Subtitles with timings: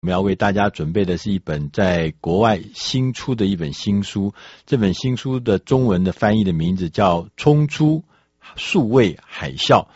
[0.00, 4.32] 我们要为大家准备的是一本在国外新出的一本新书。
[4.64, 8.04] 这本新书的中文的翻译的名字叫《冲出
[8.54, 9.86] 数位海啸》，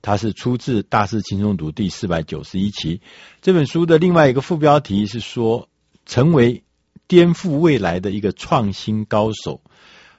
[0.00, 3.00] 它是出自《大师轻松读》第四百九十一期。
[3.42, 5.68] 这本书的另外一个副标题是说，
[6.06, 6.62] 成为
[7.08, 9.60] 颠覆未来的一个创新高手。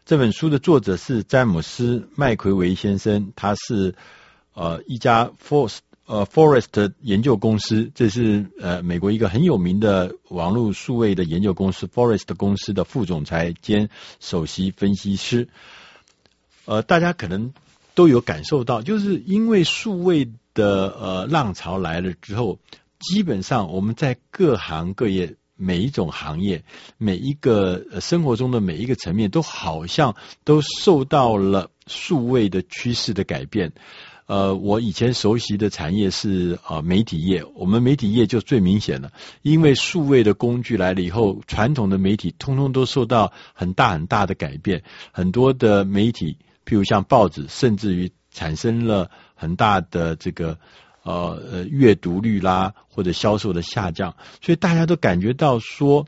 [0.03, 3.95] 这本书的作者是詹姆斯麦奎维先生，他是
[4.53, 5.77] 呃一家 Force。
[6.09, 15.49] 呃，Forest 研究公司，这是呃美国一个很有名的网络数位的研究公司，Forest 公司的副总裁兼首席分析师。
[16.65, 17.53] 呃，大家可能
[17.93, 22.57] 都有感受到，就是因为数位的呃浪潮来了之后，
[22.99, 26.63] 基本上我们在各行各业每一种行业，
[26.97, 33.73] 每一个生活中的每一个层面，都好像都受到了数位的趋势的改变。
[34.29, 39.11] 呃，我以前熟悉的产业是啊、呃、媒体业，我们媒体业就最明显了，
[39.41, 50.59] 因为数位的工具来了以后，传统的媒体通通都受到很大很大的改变，很多的媒体，譬如像报纸，甚至于产生了很大的这个
[51.01, 56.05] 呃呃阅读率啦，或者销售的下降，所以大家都感觉到说，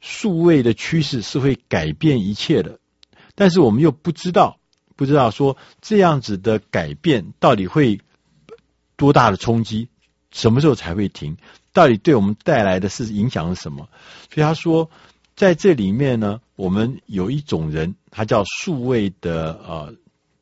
[0.00, 2.78] 数位的趋势是会改变一切的，
[3.34, 4.58] 但是我们又不知道。
[4.98, 8.00] 不知道说这样子的改变到底会
[8.96, 9.88] 多大的冲击，
[10.32, 11.36] 什么时候才会停？
[11.72, 13.88] 到底对我们带来的是影响是什么？
[14.34, 14.90] 所以他说，
[15.36, 19.94] 在这里面呢，我们有一种人，他叫数位的呃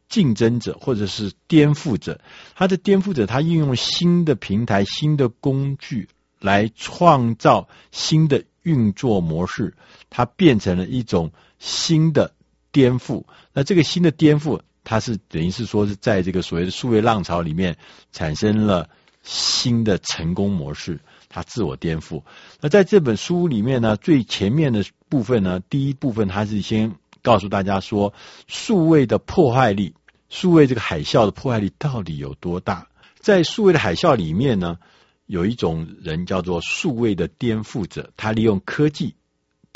[0.08, 2.18] 竞争者或者是颠覆者。
[2.54, 6.08] 他的颠覆者，他运用新的平台、新的工具
[6.40, 9.74] 来创造新的运作模式，
[10.08, 12.32] 它变成了一种新的。
[12.76, 13.24] 颠覆，
[13.54, 17.78] 那这个新的颠覆，它是等于是说是在这个所谓的数位浪潮里面
[18.12, 18.90] 产生了
[19.22, 22.22] 新的成功模式，它自我颠覆。
[22.60, 28.12] 那在这本书里面呢，最前面的部分呢，第一部分它是先告诉大家说，
[28.46, 29.94] 数位的破坏力，
[30.28, 32.88] 数位这个海啸的破坏力到底有多大？
[33.18, 34.76] 在数位的海啸里面呢，
[35.24, 39.14] 有一种人叫做数位的颠覆者，他利用科技。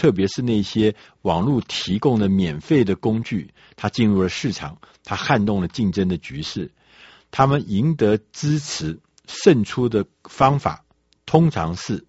[0.01, 6.73] 特别是那些网络提供的免费的工具，它进入了市场，它撼动了竞争的局势。
[7.31, 10.87] 他们赢得支持胜出的方法，
[11.27, 12.07] 通常是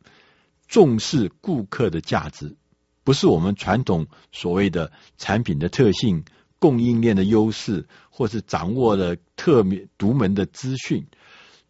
[0.70, 2.56] 重视顾客的价值，
[3.04, 6.24] 不是我们传统所谓的产品的特性、
[6.60, 11.08] 供应链的优势，或是掌握了特别独门的资讯。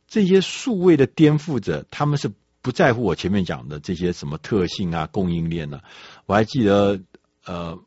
[0.08, 2.32] 这些数位的颠覆者，他们是。
[2.62, 5.84] 不在乎我前面讲的这些什么特性啊，供应链呢、啊？
[6.26, 7.02] 我还记得，
[7.46, 7.80] 呃，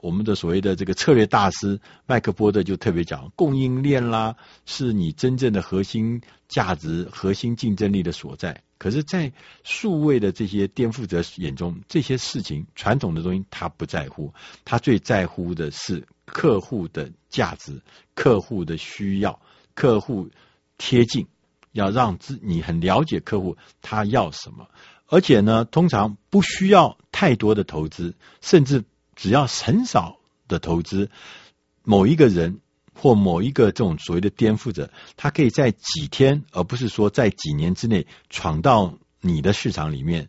[0.00, 8.62] 我们的所谓的这个策略大师麦克波特就特别讲，供应链啦，是你真正的核心价值、核心竞争力的所在。
[8.78, 9.32] 可是，在
[9.64, 14.34] 数位的这些颠覆者眼中，这些事情传统的东西他不在乎，
[14.64, 17.80] 他最在乎的是客户的价值、
[18.14, 19.40] 客户的需要、
[19.74, 20.28] 客户
[20.76, 21.26] 贴近。
[21.76, 24.68] 要让自你很了解客户他要什么，
[25.06, 31.10] 而且呢，通常不需要太多的投资，甚至只要很少的投资，
[31.84, 32.60] 某一个人
[32.94, 40.28] 或某一个这种所谓的颠覆者，他可以在几天，而不是说在几年之内闯到你的市场里面，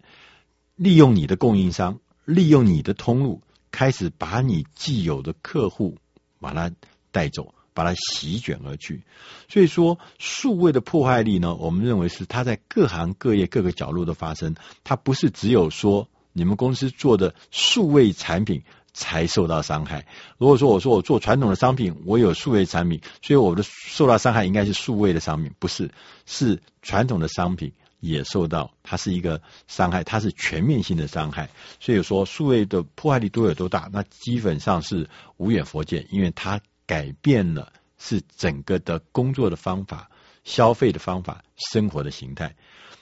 [0.76, 3.42] 利用你的供应商，利用你的通路，
[3.72, 5.98] 开始把你既有的客户
[6.40, 6.72] 把他
[7.12, 7.54] 带走。
[7.78, 9.04] 把它席卷而去，
[9.48, 20.08] 所以说数位的破坏力呢，我们认为是它在各行各业各个角落的发生，它不是只有说你们公司做的数位产品才受到伤害。
[20.40, 25.92] 如果说我说我做传统的商品，我有数位产品，所以我的受到伤害应该是数位的商品，不是，
[26.26, 31.52] 是传统的商品也受到，它是一个伤害，它是全面性的伤害。
[31.80, 35.08] 所以说数位的破坏力多有多大，那基本上是
[35.38, 36.60] 无远弗届，因为它。
[36.88, 40.10] 改变了是整个的工作的方法、
[40.44, 42.56] 消费的方法、生活的形态。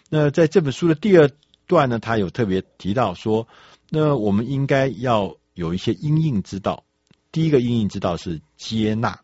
[0.09, 1.31] 那在这本书的第二
[1.67, 3.47] 段呢，他有特别提到说，
[3.89, 6.83] 那我们应该要有一些因应之道。
[7.31, 9.21] 第一个因应之道是接纳。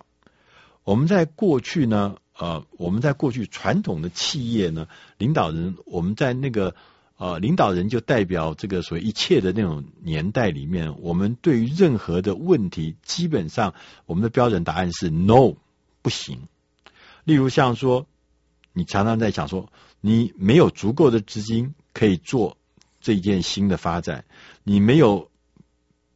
[0.83, 4.87] 我们在过去呢，呃，我们在过去传统的企业呢，
[5.17, 6.75] 领导人我们在那个。
[7.21, 13.75] 呃，领导人就代表这个所谓一切的那种年代里面，我们对于任何的问题，基本上
[14.07, 15.53] 我们的标准答案是 no，
[16.01, 16.47] 不行。
[17.23, 18.07] 例如像说，
[18.73, 22.57] 你常常在想说，你没有足够的资金可以做
[23.01, 24.25] 这一件新的发展，
[24.63, 25.29] 你没有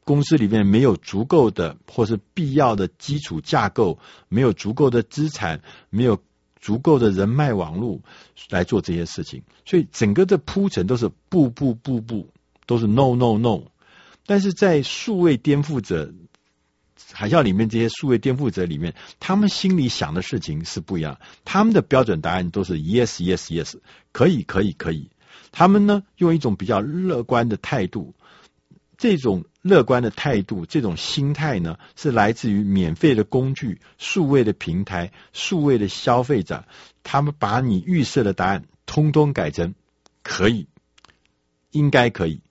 [0.05, 5.61] 公司里面没有足够的或是必要的基础架构，没有足够的资产，
[5.91, 6.19] 没有
[6.65, 7.99] 足够的人脉网络
[8.49, 12.31] 来做这些事情，所以整个的铺陈都是步步步步
[12.65, 13.65] 都是 no no no。
[14.25, 16.11] 但是在数位颠覆者
[17.11, 23.75] 海啸里面，这些数位颠覆者里面，他们心里想的事情是不一样，他们的标准答案都是 yes yes yes，
[24.11, 25.11] 可以可以可以。
[25.51, 28.15] 他们呢，用一种比较乐观的态度。
[28.97, 36.65] 这种乐观的态度，这种心态呢，是来自于免费的工具、数位的平台、数位的消费者，
[37.01, 39.73] 他们把你预设的答案通通改成
[40.21, 40.67] 可以，
[41.71, 42.41] 应该可以，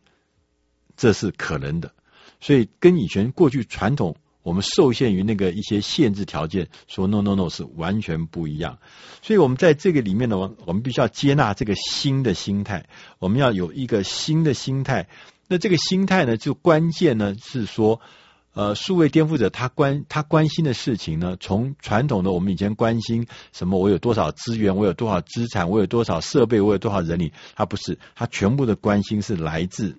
[0.96, 1.93] 这是可能的。
[2.40, 8.81] 所以跟以前过去传统我们受限于那个一些限制条件说 no no no 是完全不一样。
[9.22, 12.88] 所以我们在这个里面呢，我们必须要接纳这个新的心态，
[13.20, 15.06] 我们要有一个新的心态。
[15.49, 18.00] 那这个心态呢，就关键呢是说，
[18.55, 29.99] 呃，数位颠覆者他关他关心的事情呢，从传统的我们以前关心什么，我有多少资源，我有多少资产，我有多少设备，我有多少人力，他不是，他全部的关心是来自。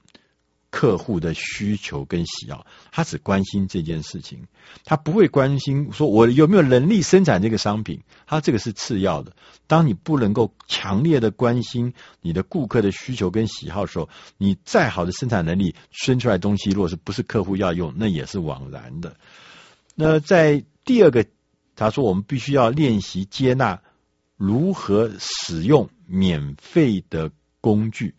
[0.75, 4.45] 客户的需求跟喜好，他只关心这件事情，
[4.83, 9.31] 他不会关心说我有没有能力生产这个商品，他这个是次要的。
[9.67, 19.15] 当你不能够强烈的关心你的顾客的需求跟喜好的时候，你再好的生产能力生出来东西，如果是不是客户要用，那也是枉然的。
[19.95, 21.25] 那在第二个，
[21.77, 23.81] 他说我们必须要练习接纳
[24.35, 27.31] 如何使用免费的
[27.61, 28.15] 工具。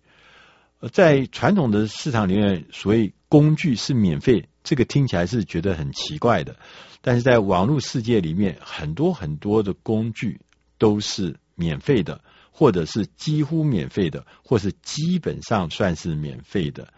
[0.92, 6.56] 在传统的市场里面，所谓工具是免费，这个听起来是觉得很奇怪的。
[7.00, 10.40] 但是在网络世界里面，很多很多的工具
[10.76, 12.20] 都是免费的，
[12.50, 16.92] 或者是几乎免费的，或是基本上算是免费的。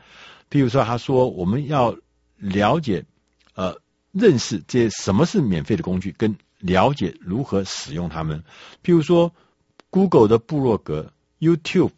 [0.50, 1.96] 譬如说，他说我们要
[2.36, 3.04] 了解、
[3.54, 8.42] 呃，认识这些什么是免费的工具，跟了解如何使用它们。
[8.82, 9.32] 譬如说
[9.90, 11.92] ，Google 的部落格、YouTube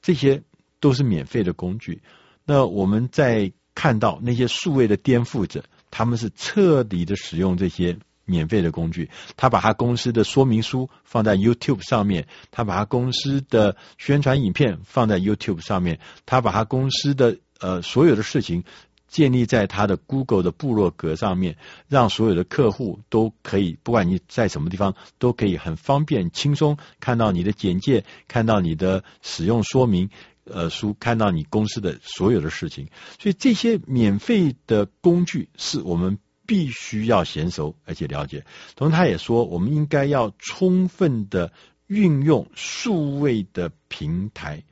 [0.00, 0.44] 这些。
[0.80, 2.02] 都是免费的工具。
[2.44, 9.10] 那我们在看到那些数位的颠覆者，他们是彻底的使用这些免费的工具。
[9.36, 18.64] 他把他公司的说明书放在 YouTube 上面，他把他公司的宣传影片放在 YouTube 上面，他把他公司的呃所有的事情
[19.06, 21.56] 建立在他的 Google 的部落格上面，
[21.88, 30.10] 让所有的客户都可以，不管你在什么地方，都可以很方便、轻松看到你的简介，看到你的使用说明。
[30.52, 32.88] 呃，书看到你公司的所有的事情，
[33.18, 38.44] 所以这些免费的工具是我们必须要娴熟而且了解。
[38.74, 41.52] 同时，他也说，我们应该要充分的
[41.86, 44.64] 运用数位的平台。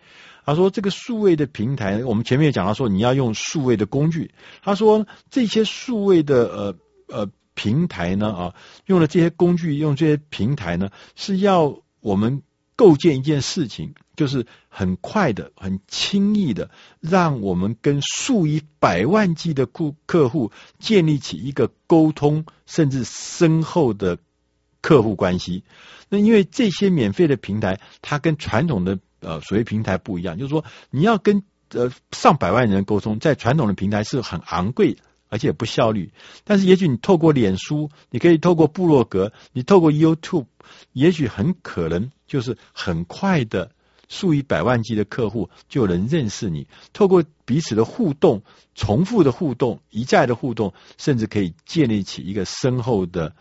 [0.45, 4.31] 他说，这个数位的平台，我们前面也讲到说，你要用数位的工具。
[4.63, 6.77] 他说，这些数位的呃
[7.09, 8.55] 呃平台呢啊，
[8.87, 12.43] 用了这些工具，用这些平台呢，是要我们
[12.79, 13.95] 构建一件事情。
[14.17, 24.19] 就是很快的、很轻易的，让我们跟数以百万计的顾客户建立起一个沟通甚至深厚的
[24.81, 25.63] 客户关系。
[26.09, 34.97] 那因为这些免费的平台，它跟传统的呃所谓平台不一样，就是说你要跟呃上百万人沟通，在传统的平台是很昂贵
[35.29, 36.13] 而且不效率。
[36.45, 40.47] 但是也许你透过脸书，你可以透过部落格，你透过 YouTube，
[40.93, 43.71] 也许很可能就是很快的。
[44.11, 48.43] 数以百万计的客户就能认识你，透过彼此的互动、
[48.75, 53.37] 重复的互动、一再的互动，甚至可以建立起一个深厚的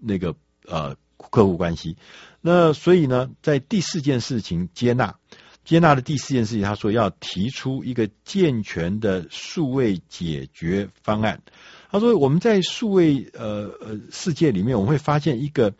[0.00, 1.98] 那个呃客户关系。
[2.40, 5.18] 那所以呢，在第四件事情接纳，
[5.66, 11.42] 接纳的第四件事情，他说要提出一个健全的数位解决方案。
[11.90, 15.74] 他说我们在数位呃呃世界里面，我们会发现一个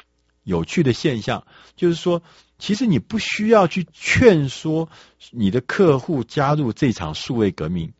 [0.44, 2.22] 有趣的现象，就是说。
[2.58, 4.88] 其实你不需要去劝说
[5.30, 7.92] 你的客户加入这场数位革命。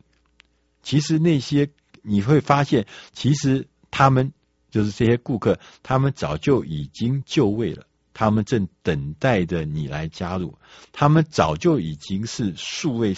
[0.81, 1.69] 其实那些
[2.01, 4.33] 你会发现，其实他们
[4.71, 7.85] 就是这些顾客，他们早就已经就位了，
[8.17, 10.57] 他们正等待着你来加入。
[10.91, 13.15] 他们早就已经是数位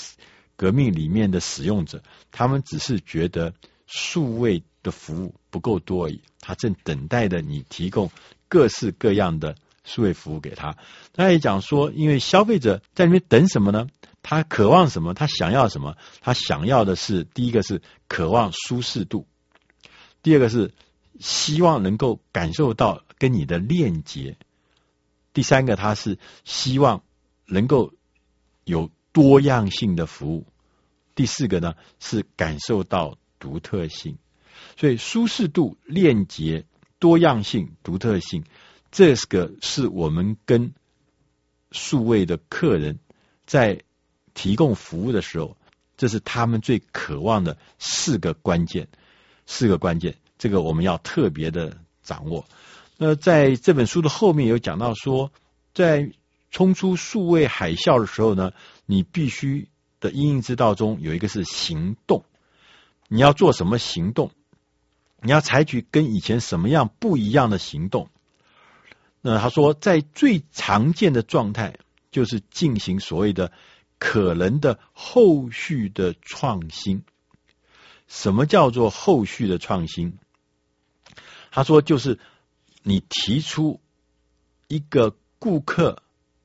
[0.57, 2.03] 革命里面的使用者，
[2.33, 3.53] 他们只是觉得
[3.87, 6.21] 数位的服务不够多而已。
[6.41, 8.11] 他正等待着你提供
[8.49, 9.55] 各式各样的。
[9.85, 10.77] 数位服务给他，
[11.13, 13.87] 他也讲说，因为消费者在里面等什么呢？
[14.21, 15.15] 他渴望什么？
[15.15, 15.95] 他想要什么？
[16.21, 19.25] 他想要的是第一个是渴望舒适度，
[20.21, 20.73] 第二个是
[21.19, 24.37] 希望能够感受到跟你的链接，
[25.33, 27.03] 第三个他是希望
[27.45, 27.93] 能够
[28.63, 30.45] 有多样性的服务，
[31.15, 34.17] 第四个呢是感受到独特性。
[34.77, 36.65] 所以舒适度、链接、
[36.99, 38.43] 多样性、独特性。
[38.91, 40.73] 这个是我们跟
[41.71, 42.99] 数位的客人
[43.45, 43.81] 在
[44.33, 45.57] 提供服务的时候，
[45.95, 48.87] 这是他们最渴望的四个关键，
[49.45, 52.45] 四个关键，这个我们要特别的掌握。
[53.01, 55.31] 那在这本书的后面有讲到说，
[55.73, 56.11] 在
[56.51, 58.51] 冲出数位海啸的时候呢，
[58.85, 59.69] 你必须
[60.01, 62.25] 的因应之道中有一个是行动，
[63.07, 64.31] 你要做什么行动？
[65.21, 68.09] 你要采取跟以前什么样不一样的行动？
[69.21, 71.77] 那他说，在最常见的状态，
[72.11, 73.53] 就是进行所谓的
[73.97, 77.03] 可能的后续的创新。
[78.09, 80.17] 什么叫做后续的创新？
[81.49, 82.19] 他说，就是
[82.83, 83.79] 你提出
[84.67, 86.01] 一个顾客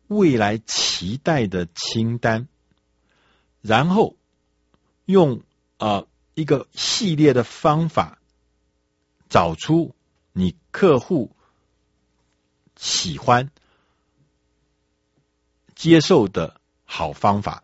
[0.09, 2.49] 未来期待的清单，
[3.61, 4.17] 然后
[5.05, 5.43] 用
[5.79, 8.19] 啊、呃、一个系列的方法，
[9.29, 9.95] 找出
[10.33, 11.31] 你客户。
[12.76, 13.53] 喜欢
[15.76, 17.62] 接受的好方法，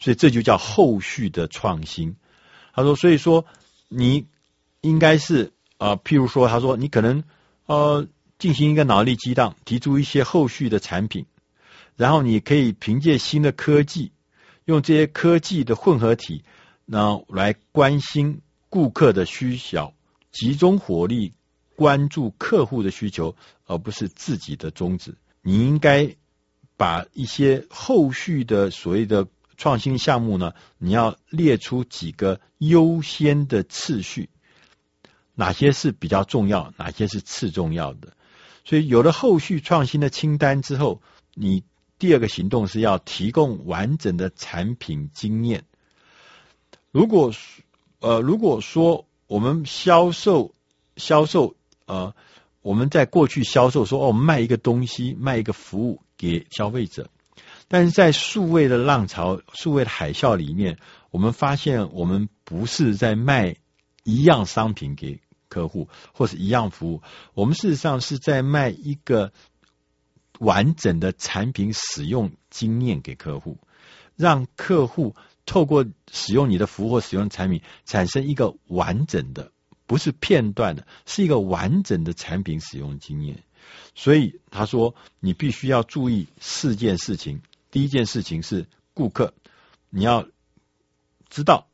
[0.00, 2.16] 所以这就叫后续的创新。
[2.74, 3.46] 他说，所以说
[3.86, 4.26] 你
[4.80, 7.22] 应该是、呃，譬如说，他说你可能
[7.70, 11.26] 呃进行一个脑力激荡，提出一些后续的产品，
[11.94, 14.10] 然后你可以凭借新的科技，
[14.64, 16.42] 用这些科技的混合体，
[16.84, 19.94] 那来关心顾客的需求，
[20.32, 21.32] 集中火力。
[21.76, 25.16] 关注客户的需求，而不是自己的宗旨。
[25.40, 26.14] 你应该
[26.76, 34.28] 把一些后续的所谓的创新项目呢，你要列出几个优先的次序，
[35.40, 38.12] 哪些是比较重要，哪些是次重要的。
[38.64, 41.00] 所以有了后续创新的清单之后，
[41.34, 41.64] 你
[41.98, 45.64] 第二个行动是要提供完整的产品经验。
[46.90, 47.32] 如果
[48.00, 50.54] 呃，如果说我们销售
[50.96, 51.56] 销售。
[51.86, 52.14] 呃，
[52.62, 57.10] 我们在过去销售说哦，卖一个东西，卖一个服务给消费者，
[57.66, 60.78] 但是在数位的浪潮、数位的海啸里面，
[61.10, 63.56] 我们发现我们不是在卖
[64.04, 65.18] 一样商品给
[65.50, 67.02] 客户，或是一样服务，
[67.34, 69.34] 我们事实上是在卖一个
[70.38, 73.58] 完整的产品使用经验给客户，
[74.16, 75.14] 让客户
[75.44, 79.52] 透过使用你的服务或使用产品，产生一个完整的。
[79.86, 83.42] 不是片段的，是一个完整的产品使用经验。
[83.96, 87.42] 所以他说，你必须要注意四件事情。
[87.72, 89.34] 第一件事情是顾客，
[89.88, 90.28] 你要
[91.28, 91.66] 知道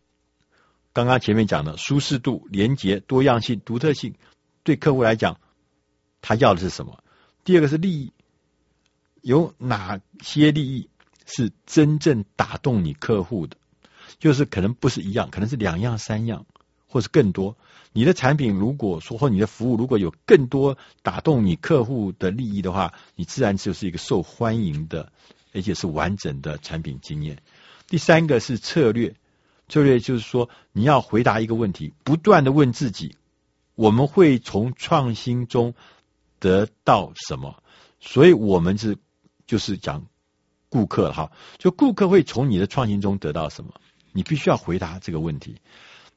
[0.96, 4.14] 刚刚前面讲的舒适度、连结、多样性、独特性，
[4.62, 5.38] 对客户来讲，
[6.22, 7.04] 他要的是什么？
[7.44, 8.14] 第二个是利益，
[9.20, 10.88] 有哪些利益
[11.26, 13.58] 是真正打动你客户的？
[14.18, 16.46] 就是可能不是一样，可能是两样、三样，
[16.88, 17.58] 或是更多。
[17.92, 25.12] 你的产品如果说或你的服务如果有更多打动你客户的利益的话，你自然就是一个受欢迎的，
[25.52, 27.42] 而且是完整的产品经验。
[27.86, 29.14] 第三个是策略，
[29.68, 33.16] 策略就是说你要回答一个问题，不断的问自己，
[33.74, 35.74] 我们会从创新中
[36.38, 37.62] 得到什么？
[38.00, 38.98] 所以我们是
[39.46, 40.06] 就是讲
[40.68, 43.74] 顾客哈，就顾客会从你的创新中得到什么？
[44.12, 45.60] 你必须要回答这个问题。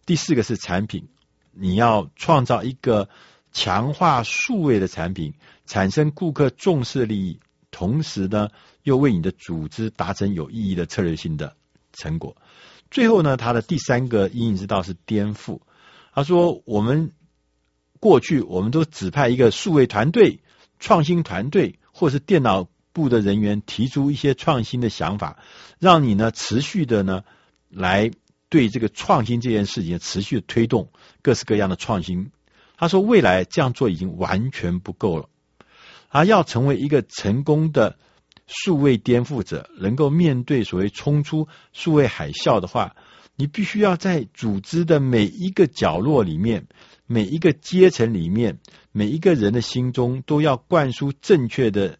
[0.06, 1.08] 第四个是产品。
[1.52, 3.10] 你要创造一个
[3.52, 5.34] 强化数位的产品，
[5.66, 7.40] 产生顾客重视利益，
[7.72, 8.50] 同时呢，
[8.84, 11.58] 又为你的组织达成有意义的策略性的
[11.92, 12.38] 成果。
[12.92, 15.60] 最后呢，他的第三个阴影之道是颠覆。
[16.14, 17.12] 他说，我们
[18.00, 20.42] 过去我们都指派一个数位团队、
[20.80, 25.38] 创新团队，或是电脑部的人员提出一些创新的想法，
[25.80, 27.24] 让你呢持续的呢
[27.70, 28.12] 来。
[28.52, 30.90] 对这个创新这件事情持续推动
[31.22, 32.32] 各式各样的创新，
[32.78, 35.30] 他说未来这样做已经完全不够了，
[36.08, 38.00] 而要成为一个成功的
[38.52, 42.96] 数位颠覆者，能够面对所谓冲出数位海啸的话，
[43.36, 46.66] 你必须要在组织的每一个角落里面、
[47.06, 48.58] 每一个阶层里面、
[48.92, 52.00] 每一个人的心中都要灌输正确的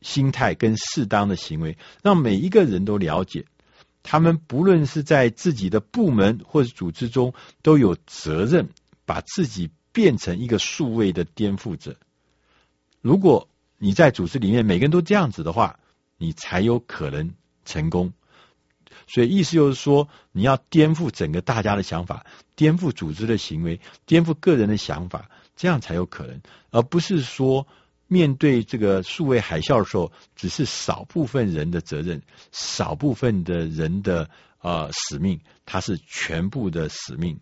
[0.00, 3.44] 心态跟适当的行为，让每一个人都了解。
[4.02, 8.70] 他们不论是在自己的部门或者组织中，都有责任
[9.04, 11.96] 把自己变成一个数位的颠覆者。
[13.02, 13.48] 如果
[13.78, 15.78] 你在组织里面每个人都这样子的话，
[16.18, 18.12] 你才有可能成功。
[19.06, 26.40] 所以意思就是说，你要颠覆整个大家的想法，颠覆组织的行为，颠覆个人的想法，这样才有可能，
[26.70, 27.66] 而不是说。
[28.08, 34.30] 面对这个数位海啸的时候，只是少部分人的责任，少部分的人的
[34.60, 37.40] 呃使命，它是全部的使命。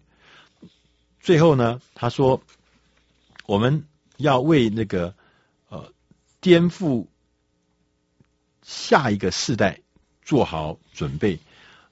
[1.20, 2.40] 最后呢，他说
[3.44, 3.84] 我们
[4.16, 5.14] 要为那个
[6.44, 7.06] 颠覆
[8.60, 9.80] 下一个世代
[10.22, 11.38] 做好准备。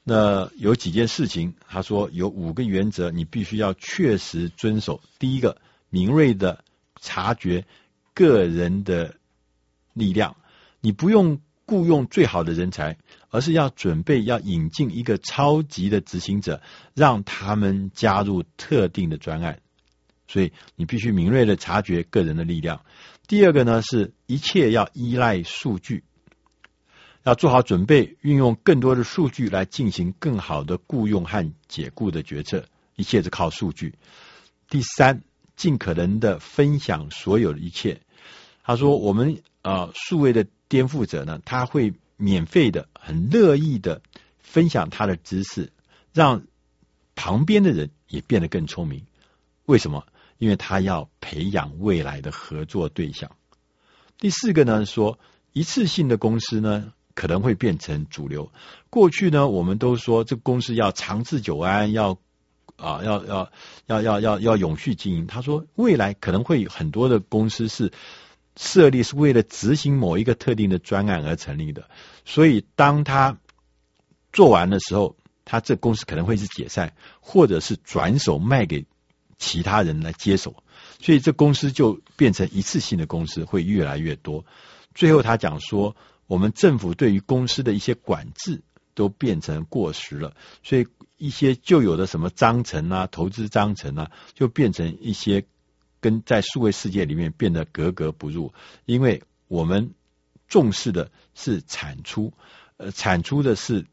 [0.05, 5.01] 那有几件事情，他说有五个原则，你必须要确实遵守。
[5.19, 5.57] 第一个，
[5.89, 6.63] 敏锐的
[7.01, 7.65] 察觉
[8.13, 9.15] 个人的
[9.95, 10.37] 力量，
[10.83, 12.99] 你不用雇佣最好的人才，
[13.31, 16.61] 而是要准备要引进一个超级的执行者，
[16.93, 19.63] 让他们加入特定的专案。
[20.29, 22.85] 所以你必须敏锐的察觉个人的力量。
[23.27, 26.05] 第二个呢，是一切要依赖数据。
[27.25, 33.95] 要做好准备，运用更多的数据来进行更好的雇佣和解雇的决策，一切是靠数据。
[34.69, 35.23] 第三，
[35.55, 38.01] 尽可能的分享所有的一切。
[38.65, 44.03] 他说：“我们呃，数位的颠覆者呢，他会免费的、很乐意的
[44.41, 45.73] 分享他的知识，
[46.13, 46.43] 让
[47.15, 49.07] 旁边的人也变得更聪明。
[49.65, 50.05] 为什么？
[50.43, 53.31] 因为他要培养未来的合作对象。
[54.19, 55.21] 第四个呢，说
[55.53, 58.51] 一次性的公司呢。”可能会变成主流。
[58.89, 62.17] 过去呢，我们都说这个公司要长治久安，要
[62.77, 63.53] 啊，要要
[63.85, 65.27] 要要要要永续经营。
[65.27, 67.93] 他说，未来可能会有很多的公司是
[68.57, 71.91] 设立是为了执行某一个特定的专案而成立的。
[72.25, 73.37] 所以，当他
[74.33, 78.87] 做完的时候，他这公司可能会是解散，或者是转手卖给
[79.43, 80.63] 其他人来接手。
[81.01, 84.45] 所以，这公司就变成一次性的公司，会越来越多。
[84.95, 85.97] 最后，他讲说。
[86.29, 88.63] 我们政府对于公司的一些管制
[88.95, 90.87] 都变成过时了，所以
[91.19, 95.45] 一些旧有的什么章程啊、投资章程啊，就变成一些
[96.01, 98.55] 跟在数位世界里面变得格格不入。
[98.87, 99.93] 因为我们
[100.49, 102.33] 重视的是产出，
[102.79, 103.85] 呃，产出的是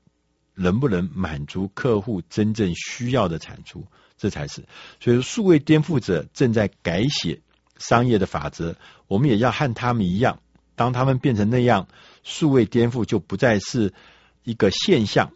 [0.59, 3.87] 能不能满足客户真正需要的产出，
[4.17, 4.65] 这才是。
[4.99, 7.39] 所以，数位颠覆者正在改写
[7.77, 8.75] 商业的法则，
[9.07, 10.41] 我们也要和他们一样。
[10.75, 11.87] 当他们变成那样，
[12.23, 13.93] 数位颠覆就不再是
[14.43, 15.31] 一个现象，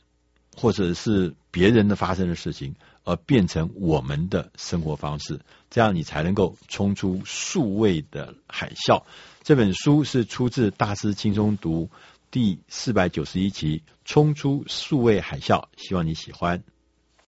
[0.57, 2.75] 或者是别人的发生的事情，
[3.05, 5.39] 而变成我们的生活方式。
[5.69, 9.03] 这样你才能够冲出数位的海啸。
[9.41, 11.85] 这本书是出自《大师轻松读》
[12.33, 16.63] 第四百九十一集《冲出数位海啸》，希望你喜欢。